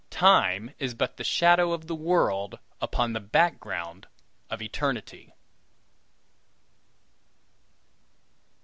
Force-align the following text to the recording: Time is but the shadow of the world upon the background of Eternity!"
Time 0.09 0.73
is 0.79 0.95
but 0.95 1.17
the 1.17 1.23
shadow 1.23 1.73
of 1.73 1.85
the 1.85 1.93
world 1.93 2.57
upon 2.81 3.13
the 3.13 3.19
background 3.19 4.07
of 4.49 4.59
Eternity!" 4.59 5.35